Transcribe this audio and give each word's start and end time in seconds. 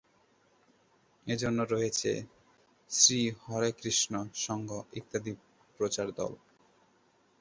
এ 1.27 1.35
জন্য 1.35 1.59
রয়েছে 1.71 2.11
শ্রীহরেকৃষ্ণ 2.89 4.13
সংঘ 4.37 4.69
ইত্যাদি 4.93 5.31
প্রচার 5.79 6.07
দল। 6.11 6.31